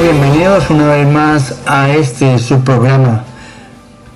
[0.00, 3.24] bienvenidos una vez más a este su programa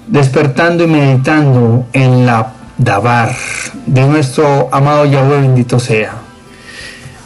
[0.06, 3.34] Despertando y Meditando en la Dabar
[3.84, 6.14] de nuestro amado Yahweh bendito sea.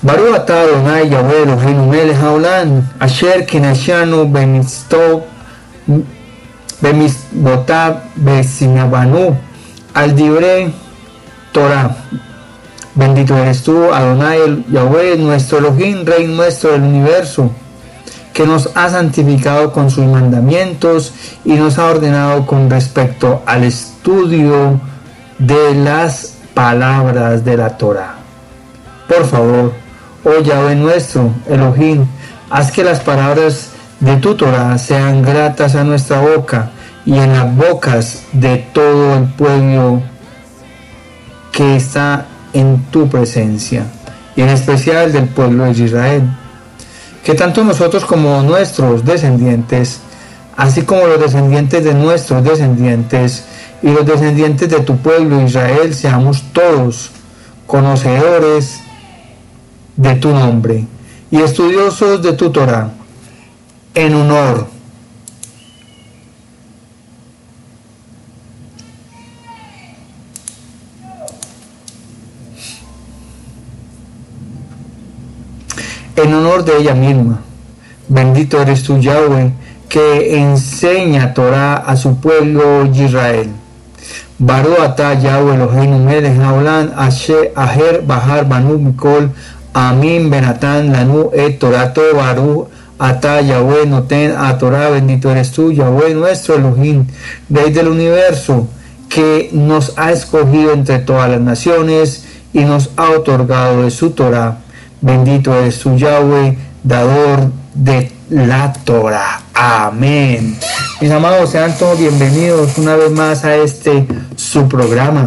[0.03, 5.25] Baruch atah Adonai Yahweh Eloheinu melech haolam asher kinashanu bemisto
[6.81, 9.37] bemisbotav besinabanu
[9.95, 10.73] al dibre
[11.53, 11.97] Torah.
[12.95, 17.51] Bendito eres tú, Adonai Yahweh, nuestro Elohim, Rey nuestro del universo
[18.41, 21.13] que nos ha santificado con sus mandamientos
[21.45, 24.81] y nos ha ordenado con respecto al estudio
[25.39, 28.15] de las palabras de la Torah.
[29.07, 29.75] Por favor,
[30.25, 32.07] oh Yahweh nuestro, Elohim,
[32.49, 36.71] haz que las palabras de tu Torah sean gratas a nuestra boca
[37.05, 40.01] y en las bocas de todo el pueblo
[41.53, 43.85] que está en tu presencia,
[44.35, 46.23] y en especial del pueblo de Israel
[47.25, 50.01] que tanto nosotros como nuestros descendientes,
[50.57, 53.45] así como los descendientes de nuestros descendientes
[53.83, 57.11] y los descendientes de tu pueblo Israel, seamos todos
[57.67, 58.81] conocedores
[59.97, 60.87] de tu nombre
[61.31, 62.91] y estudiosos de tu Torah,
[63.95, 64.80] en honor
[76.17, 77.41] en honor de ella misma.
[78.09, 79.53] Bendito eres tú, Yahweh,
[79.89, 83.51] que enseña Torah a su pueblo Israel.
[84.39, 89.29] Baru ata Yahweh Eloheinu melech haolam asher aher bahar banu mikol
[89.75, 92.67] amin benatan lanu et torato baru
[92.99, 97.05] ata Yahweh noten a Torah bendito eres tú Yahweh nuestro Elohim
[97.51, 98.67] Rey del universo
[99.11, 102.25] que nos ha escogido entre todas las naciones
[102.55, 104.59] y nos ha otorgado de su Torah
[105.03, 109.41] Bendito es su Yahweh, dador de la Torah.
[109.55, 110.59] Amén.
[111.01, 115.25] Mis amados, sean todos bienvenidos una vez más a este su programa,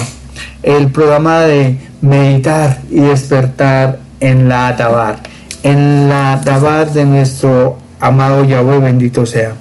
[0.62, 5.24] el programa de meditar y despertar en la Tabar,
[5.64, 9.54] en la Tabar de nuestro amado Yahweh, bendito sea.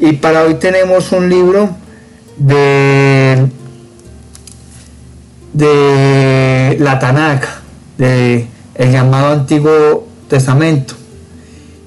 [0.00, 1.70] Y para hoy tenemos un libro
[2.38, 3.46] de,
[5.52, 7.46] de la Tanakh,
[7.98, 10.94] de el llamado Antiguo Testamento.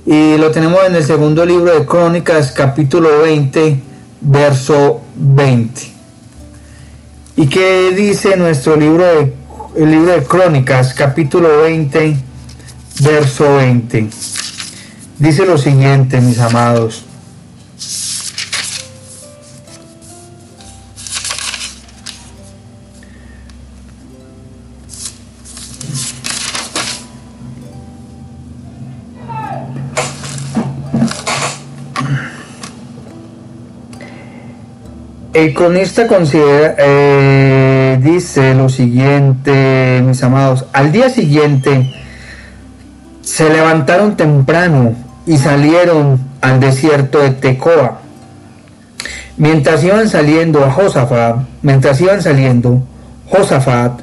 [0.06, 3.80] Y lo tenemos en el segundo libro de Crónicas, capítulo 20,
[4.20, 5.82] verso 20.
[7.38, 9.34] ¿Y qué dice nuestro libro de,
[9.78, 12.18] el libro de Crónicas, capítulo 20,
[13.00, 14.10] verso 20?
[15.18, 17.06] Dice lo siguiente, mis amados.
[35.42, 41.92] El cronista considera, eh, dice lo siguiente, mis amados, al día siguiente
[43.22, 44.94] se levantaron temprano
[45.26, 48.02] y salieron al desierto de Tecoa.
[49.38, 52.84] Mientras iban saliendo a Josafat, mientras iban saliendo,
[53.28, 54.00] Josafat,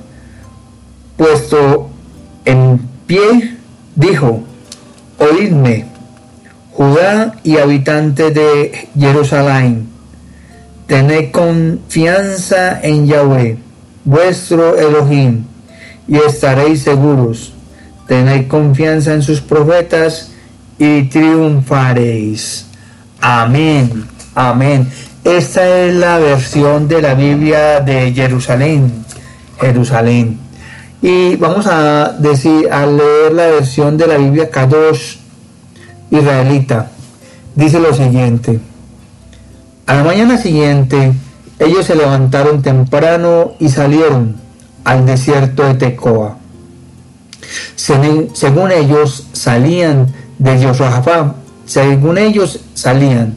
[1.17, 1.89] puesto
[2.47, 3.59] en pie,
[3.95, 4.43] dijo,
[5.19, 5.87] oídme,
[6.73, 9.98] Judá y habitantes de Jerusalén,
[10.89, 13.59] Tened confianza en Yahweh,
[14.07, 15.45] vuestro Elohim,
[16.09, 17.53] y estaréis seguros.
[18.07, 20.33] Tened confianza en sus profetas
[20.79, 22.65] y triunfaréis.
[23.21, 24.07] Amén.
[24.35, 24.89] Amén.
[25.25, 29.05] Esta es la versión de la Biblia de Jerusalén.
[29.61, 30.39] Jerusalén.
[31.03, 35.19] Y vamos a decir, a leer la versión de la Biblia Kadosh
[36.11, 36.91] israelita.
[37.55, 38.59] Dice lo siguiente.
[39.89, 41.15] A la mañana siguiente,
[41.59, 44.37] ellos se levantaron temprano y salieron
[44.85, 46.37] al desierto de Tecoa.
[47.75, 53.35] Según ellos salían de Josafá, según ellos salían,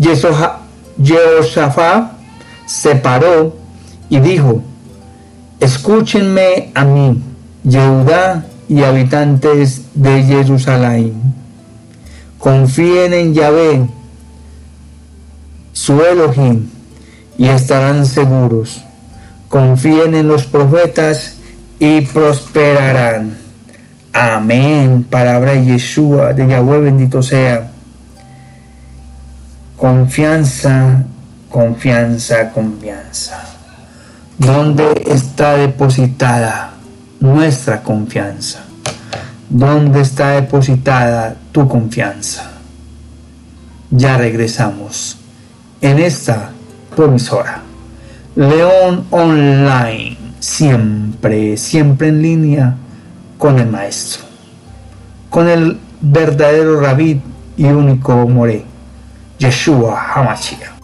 [0.00, 2.12] Jehoshaphat
[2.64, 3.54] se paró
[4.08, 4.62] y dijo,
[5.60, 7.22] escúchenme a mí,
[7.64, 11.34] Yehudá y habitantes de Jerusalén.
[12.38, 13.86] Confíen en Yahvé
[15.76, 16.70] su Elohim
[17.36, 18.82] y estarán seguros.
[19.50, 21.34] Confíen en los profetas
[21.78, 23.36] y prosperarán.
[24.10, 25.04] Amén.
[25.04, 27.70] Palabra de Yeshua, de Yahweh bendito sea.
[29.76, 31.04] Confianza,
[31.50, 33.44] confianza, confianza.
[34.38, 36.70] ¿Dónde está depositada
[37.20, 38.64] nuestra confianza?
[39.50, 42.50] ¿Dónde está depositada tu confianza?
[43.90, 45.18] Ya regresamos
[45.80, 46.50] en esta
[46.94, 47.62] promisora.
[48.34, 52.76] León Online, siempre, siempre en línea
[53.38, 54.24] con el maestro,
[55.30, 57.20] con el verdadero rabí
[57.56, 58.64] y único Moré,
[59.38, 60.75] Yeshua Hamashiach.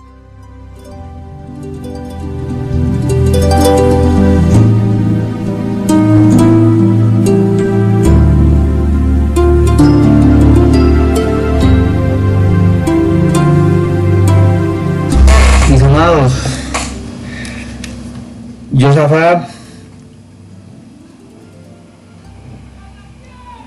[18.82, 19.48] Josafat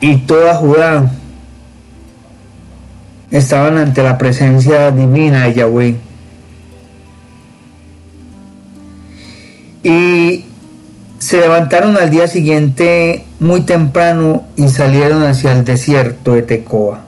[0.02, 1.10] y toda Judá
[3.32, 5.96] estaban ante la presencia divina de Yahweh.
[9.84, 10.46] Y
[11.18, 17.06] se levantaron al día siguiente muy temprano y salieron hacia el desierto de Tecoa.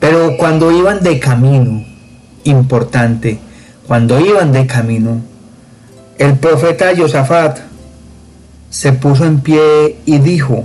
[0.00, 1.84] Pero cuando iban de camino,
[2.44, 3.38] importante,
[3.86, 5.22] cuando iban de camino,
[6.18, 7.60] el profeta Josafat
[8.70, 10.64] se puso en pie y dijo,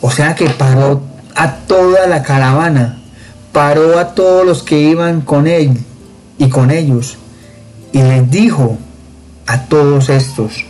[0.00, 1.02] o sea que paró
[1.34, 2.98] a toda la caravana,
[3.52, 5.76] paró a todos los que iban con él
[6.38, 7.18] y con ellos,
[7.92, 8.78] y les dijo
[9.46, 10.64] a todos estos,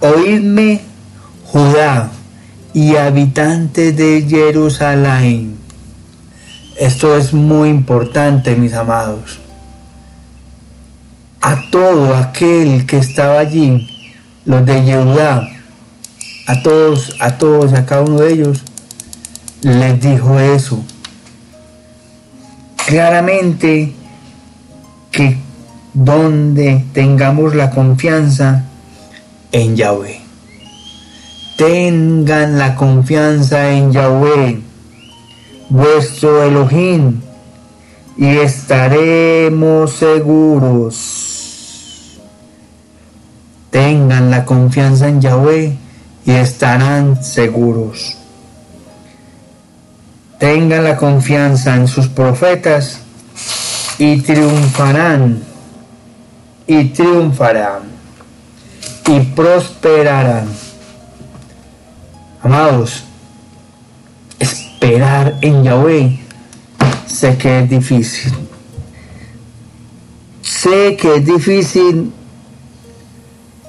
[0.00, 0.82] oídme
[1.44, 2.10] Judá
[2.74, 5.56] y habitantes de Jerusalén.
[6.76, 9.38] Esto es muy importante, mis amados
[11.48, 13.88] a todo aquel que estaba allí,
[14.44, 15.48] los de Yehudá,
[16.46, 18.62] a todos, a todos, a cada uno de ellos,
[19.62, 20.84] les dijo eso.
[22.86, 23.94] Claramente
[25.10, 25.38] que
[25.94, 28.64] donde tengamos la confianza
[29.50, 30.20] en Yahweh.
[31.56, 34.60] Tengan la confianza en Yahweh,
[35.70, 37.22] vuestro Elohim,
[38.18, 41.37] y estaremos seguros.
[43.70, 45.76] Tengan la confianza en Yahweh
[46.24, 48.16] y estarán seguros.
[50.38, 53.00] Tengan la confianza en sus profetas
[53.98, 55.42] y triunfarán.
[56.66, 57.82] Y triunfarán.
[59.06, 60.48] Y prosperarán.
[62.42, 63.04] Amados,
[64.38, 66.20] esperar en Yahweh
[67.06, 68.32] sé que es difícil.
[70.40, 72.12] Sé que es difícil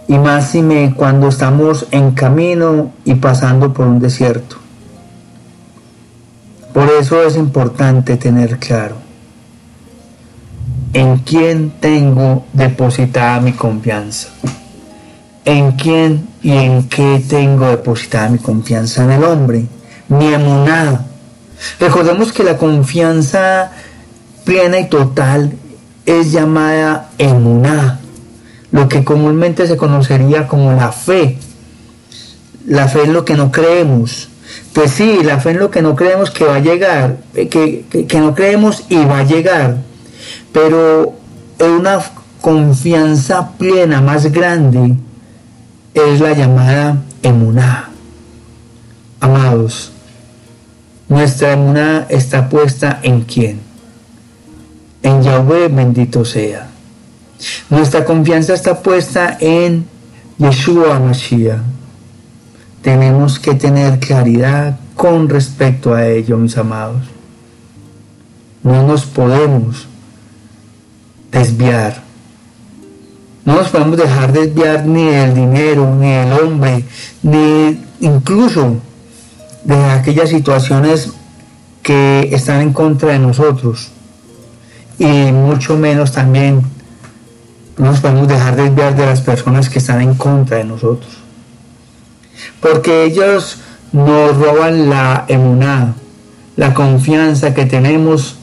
[0.09, 4.57] y más me cuando estamos en camino y pasando por un desierto.
[6.73, 8.95] Por eso es importante tener claro
[10.93, 14.29] en quién tengo depositada mi confianza.
[15.45, 19.67] En quién y en qué tengo depositada mi confianza en el hombre,
[20.07, 21.05] mi emuná.
[21.79, 23.71] Recordemos que la confianza
[24.43, 25.53] plena y total
[26.03, 27.99] es llamada emuná
[28.71, 31.37] lo que comúnmente se conocería como la fe.
[32.67, 34.29] La fe es lo que no creemos.
[34.73, 37.85] Pues sí, la fe es lo que no creemos que va a llegar, eh, que,
[38.07, 39.77] que, no creemos y va a llegar.
[40.51, 41.13] Pero
[41.59, 41.99] una
[42.41, 44.95] confianza plena más grande
[45.93, 47.89] es la llamada emuná.
[49.19, 49.91] Amados,
[51.09, 53.59] nuestra emuná está puesta en quién?
[55.03, 56.68] En Yahweh bendito sea.
[57.69, 59.85] Nuestra confianza está puesta en
[60.39, 61.61] Yeshua Mashiach.
[62.81, 67.03] Tenemos que tener claridad con respecto a ello, mis amados.
[68.63, 69.87] No nos podemos
[71.31, 72.01] desviar.
[73.45, 76.83] No nos podemos dejar desviar ni del dinero, ni del hombre,
[77.21, 78.77] ni incluso
[79.63, 81.11] de aquellas situaciones
[81.83, 83.89] que están en contra de nosotros.
[84.97, 86.63] Y mucho menos también
[87.79, 91.09] no nos podemos dejar desviar de las personas que están en contra de nosotros.
[92.59, 93.57] Porque ellos
[93.93, 95.95] nos roban la emuná,
[96.57, 98.35] la confianza que tenemos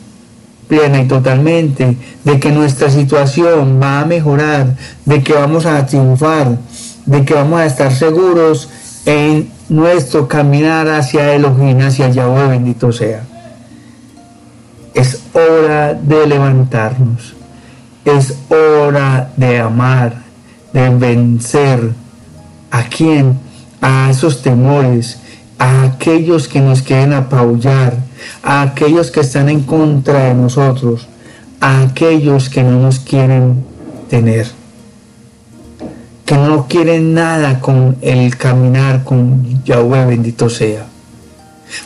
[0.69, 4.75] plena y totalmente de que nuestra situación va a mejorar,
[5.05, 6.57] de que vamos a triunfar,
[7.05, 8.71] de que vamos a estar seguros
[9.05, 13.23] en nuestro caminar hacia Elohim, hacia Yahweh, bendito sea.
[14.95, 17.37] Es hora de levantarnos
[18.06, 20.22] es hora de amar,
[20.72, 21.92] de vencer.
[22.70, 23.38] A quién,
[23.80, 25.18] a esos temores,
[25.58, 27.96] a aquellos que nos quieren apabullar,
[28.42, 31.06] a aquellos que están en contra de nosotros,
[31.60, 33.64] a aquellos que no nos quieren
[34.10, 34.46] tener,
[36.25, 40.86] que no quieren nada con el caminar con Yahweh bendito sea.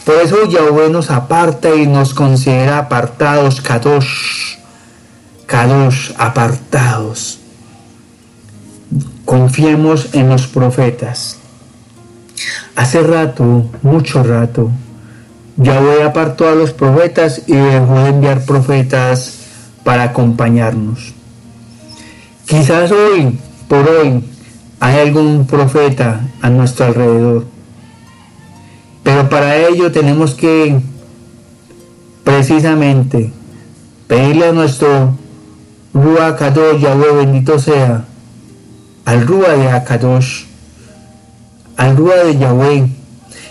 [0.05, 4.50] Por eso Yahweh nos aparta y nos considera apartados, kadosh,
[5.51, 7.41] kadosh, apartados.
[9.25, 11.39] Confiemos en los profetas.
[12.77, 14.71] Hace rato, mucho rato,
[15.57, 19.39] Yahweh apartó a los profetas y dejó de enviar profetas
[19.83, 21.15] para acompañarnos.
[22.47, 24.23] Quizás hoy, por hoy,
[24.79, 27.47] hay algún profeta a nuestro alrededor.
[29.03, 30.79] Pero para ello tenemos que
[32.23, 33.33] precisamente
[34.07, 35.19] pedirle a nuestro
[35.93, 38.05] Ruach Kadosh, Yahweh bendito sea,
[39.05, 40.45] al Ruach de Akadosh,
[41.77, 42.87] al Ruach de Yahweh,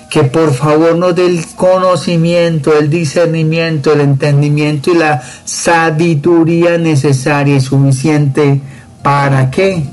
[0.10, 7.58] que por favor nos dé el conocimiento, el discernimiento, el entendimiento y la sabiduría necesaria
[7.58, 8.62] y suficiente
[9.04, 9.84] para qué?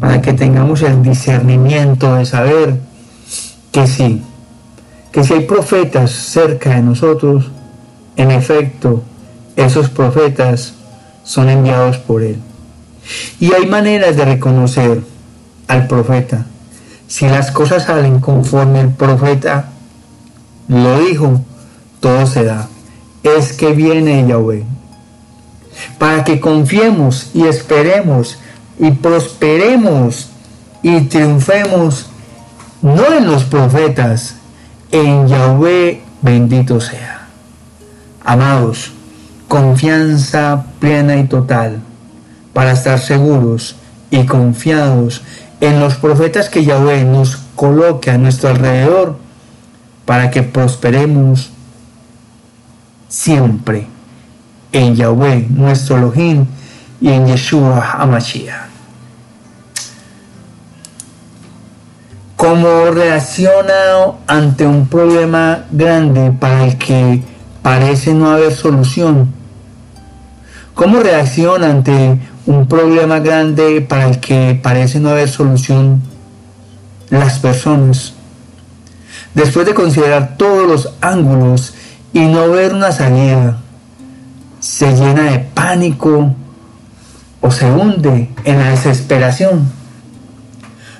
[0.00, 2.80] Para que tengamos el discernimiento de saber
[3.70, 4.22] que sí,
[5.12, 7.50] que si hay profetas cerca de nosotros,
[8.16, 9.02] en efecto,
[9.56, 10.74] esos profetas
[11.24, 12.38] son enviados por Él.
[13.40, 15.02] Y hay maneras de reconocer
[15.68, 16.46] al profeta.
[17.08, 19.70] Si las cosas salen conforme el profeta
[20.68, 21.42] lo dijo,
[22.00, 22.68] todo se da.
[23.22, 24.64] Es que viene Yahweh.
[25.98, 28.38] Para que confiemos y esperemos
[28.78, 30.28] y prosperemos
[30.82, 32.06] y triunfemos,
[32.82, 34.36] no en los profetas,
[34.90, 37.28] en Yahweh bendito sea.
[38.24, 38.92] Amados,
[39.48, 41.80] confianza plena y total
[42.52, 43.76] para estar seguros
[44.10, 45.22] y confiados
[45.60, 49.16] en los profetas que Yahweh nos coloque a nuestro alrededor
[50.04, 51.50] para que prosperemos
[53.08, 53.86] siempre
[54.72, 56.46] en Yahweh, nuestro Elohim,
[57.00, 58.64] y en Yeshua HaMashiach.
[62.36, 67.22] ¿Cómo reacciona ante un problema grande para el que
[67.64, 69.32] parece no haber solución?
[70.74, 76.02] ¿Cómo reacciona ante un problema grande para el que parece no haber solución
[77.08, 78.12] las personas?
[79.32, 81.72] Después de considerar todos los ángulos
[82.12, 83.60] y no ver una salida,
[84.60, 86.34] se llena de pánico
[87.40, 89.72] o se hunde en la desesperación.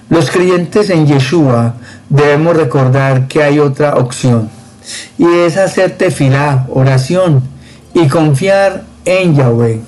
[0.09, 1.75] Los creyentes en Yeshua
[2.09, 4.54] debemos recordar que hay otra opción
[5.19, 7.43] y es hacer tefilá, oración
[7.95, 9.81] y confiar en Yahweh.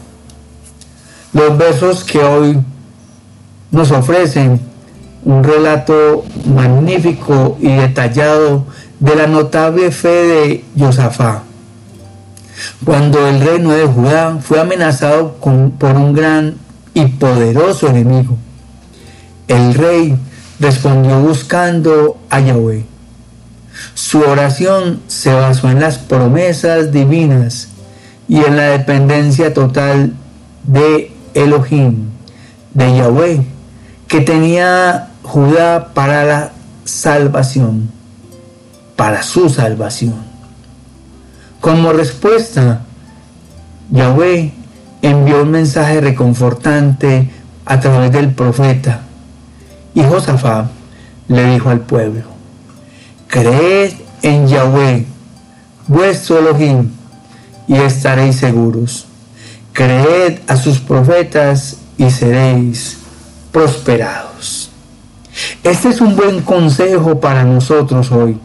[1.33, 2.59] Los versos que hoy
[3.71, 4.61] nos ofrecen
[5.25, 8.65] un relato magnífico y detallado
[9.01, 11.43] de la notable fe de Josafá.
[12.85, 16.55] Cuando el reino de Judá fue amenazado por un gran
[16.95, 18.37] y poderoso enemigo,
[19.49, 20.17] el rey
[20.59, 22.96] respondió buscando a Yahweh.
[23.97, 27.69] Su oración se basó en las promesas divinas
[28.29, 30.13] y en la dependencia total
[30.65, 32.11] de Elohim,
[32.75, 33.47] de Yahweh,
[34.07, 36.53] que tenía Judá para la
[36.85, 37.91] salvación,
[38.97, 40.17] para su salvación.
[41.63, 42.83] Como respuesta,
[43.91, 44.53] Yahweh
[45.01, 47.31] envió un mensaje reconfortante
[47.65, 49.01] a través del profeta
[49.95, 50.67] y Josafat
[51.29, 52.36] le dijo al pueblo,
[53.29, 53.93] creed
[54.23, 55.05] en Yahweh,
[55.87, 56.91] vuestro Elohim,
[57.69, 59.07] y estaréis seguros.
[59.73, 62.99] Creed a sus profetas y seréis
[63.53, 64.71] prosperados.
[65.63, 68.39] Este es un buen consejo para nosotros hoy,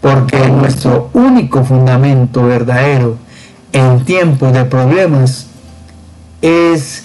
[0.00, 3.16] porque nuestro único fundamento verdadero
[3.72, 5.46] en tiempos de problemas
[6.40, 7.04] es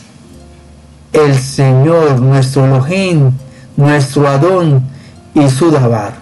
[1.14, 3.32] el Señor, nuestro Elohim,
[3.76, 4.84] nuestro Adón
[5.34, 6.17] y su Dabar.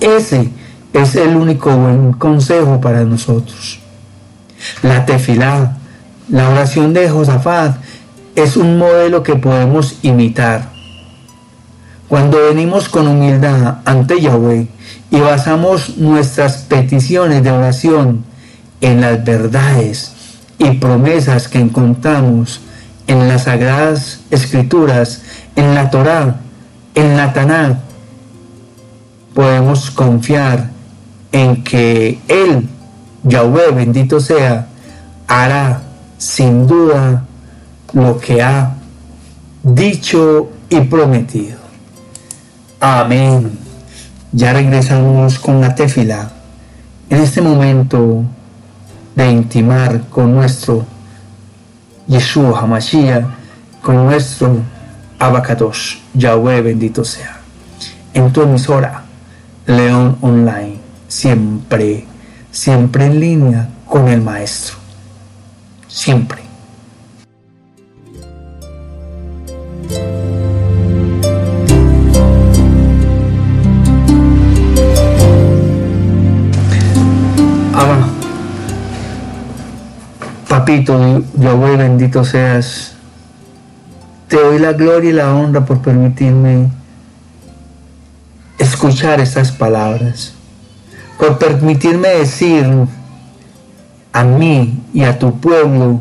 [0.00, 0.50] Ese
[0.92, 3.80] es el único buen consejo para nosotros.
[4.82, 5.76] La tefilá,
[6.28, 7.76] la oración de Josafat,
[8.36, 10.70] es un modelo que podemos imitar.
[12.08, 14.68] Cuando venimos con humildad ante Yahweh
[15.10, 18.24] y basamos nuestras peticiones de oración
[18.80, 20.12] en las verdades
[20.58, 22.60] y promesas que encontramos
[23.06, 25.22] en las sagradas escrituras,
[25.56, 26.40] en la Torá,
[26.94, 27.80] en la Taná,
[29.38, 30.68] podemos confiar
[31.30, 32.68] en que Él,
[33.22, 34.66] Yahweh, bendito sea,
[35.28, 35.80] hará
[36.18, 37.24] sin duda
[37.92, 38.74] lo que ha
[39.62, 41.56] dicho y prometido.
[42.80, 43.56] Amén.
[44.32, 46.32] Ya regresamos con la tefila.
[47.08, 48.24] En este momento
[49.14, 50.84] de intimar con nuestro
[52.08, 53.24] Yeshua HaMashiach,
[53.82, 54.56] con nuestro
[55.16, 57.38] Abacados, Yahweh bendito sea.
[58.12, 59.04] En tu emisora,
[59.68, 62.06] León Online siempre,
[62.50, 64.76] siempre en línea con el Maestro.
[65.86, 66.38] Siempre.
[77.74, 78.08] Ah,
[80.48, 82.94] papito, Yahweh, bendito seas.
[84.28, 86.77] Te doy la gloria y la honra por permitirme
[88.58, 90.32] escuchar estas palabras,
[91.18, 92.66] por permitirme decir
[94.12, 96.00] a mí y a tu pueblo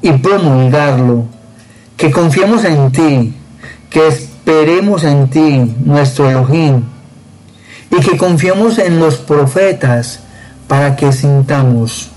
[0.00, 1.24] y promulgarlo,
[1.96, 3.34] que confiemos en ti,
[3.90, 6.84] que esperemos en ti, nuestro Elohim,
[7.90, 10.20] y que confiemos en los profetas
[10.68, 12.10] para que sintamos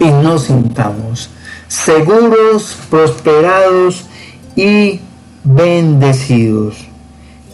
[0.00, 1.30] y no sintamos,
[1.68, 4.06] seguros, prosperados
[4.56, 5.00] y
[5.44, 6.88] bendecidos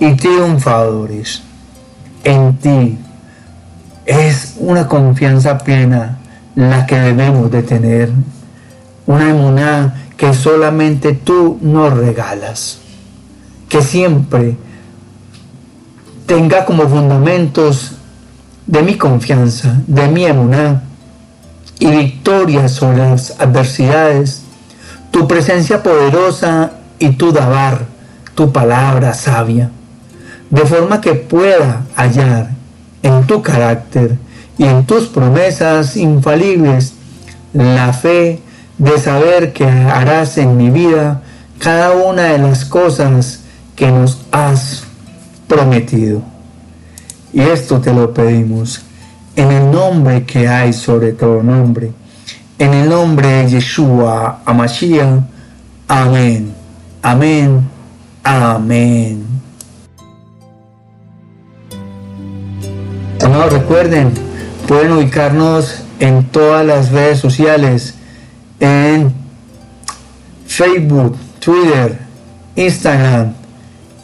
[0.00, 1.42] y triunfadores
[2.26, 2.98] en ti.
[4.04, 6.18] Es una confianza plena
[6.56, 8.10] la que debemos de tener.
[9.06, 12.78] Una emuná que solamente tú nos regalas.
[13.68, 14.56] Que siempre
[16.26, 17.92] tenga como fundamentos
[18.66, 20.82] de mi confianza, de mi emuná
[21.78, 24.42] y victoria sobre las adversidades,
[25.12, 27.86] tu presencia poderosa y tu dabar,
[28.34, 29.70] tu palabra sabia
[30.50, 32.50] de forma que pueda hallar
[33.02, 34.16] en tu carácter
[34.58, 36.94] y en tus promesas infalibles
[37.52, 38.40] la fe
[38.78, 41.22] de saber que harás en mi vida
[41.58, 43.40] cada una de las cosas
[43.74, 44.84] que nos has
[45.46, 46.22] prometido.
[47.32, 48.82] Y esto te lo pedimos
[49.34, 51.92] en el nombre que hay sobre todo nombre,
[52.58, 55.20] en el nombre de Yeshua Amashiach.
[55.88, 56.52] Amén,
[57.02, 57.60] amén,
[58.24, 59.35] amén.
[63.24, 64.12] Amados, recuerden,
[64.68, 67.94] pueden ubicarnos en todas las redes sociales,
[68.60, 69.12] en
[70.46, 71.98] Facebook, Twitter,
[72.56, 73.32] Instagram,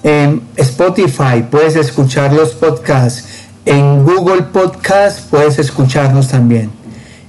[0.03, 6.70] en Spotify, puedes escuchar los podcasts, en Google Podcast puedes escucharnos también,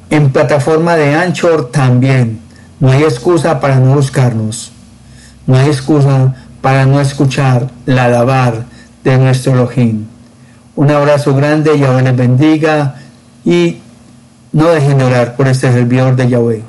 [0.09, 2.39] en plataforma de Anchor también.
[2.79, 4.71] No hay excusa para no buscarnos,
[5.45, 8.65] no hay excusa para no escuchar la alabar
[9.03, 10.05] de nuestro Elohim.
[10.75, 12.95] Un abrazo grande, Yahweh les bendiga
[13.45, 13.77] y
[14.53, 16.63] no dejen de orar por este servidor de Yahweh.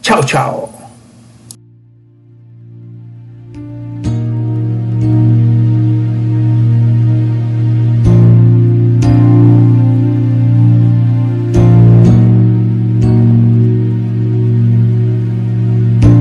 [0.00, 0.70] Chao, chao.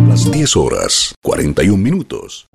[0.08, 2.50] Las 10 horas, 41 minutos.